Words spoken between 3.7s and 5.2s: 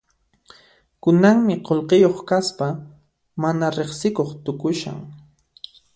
riqsikuq tukushan.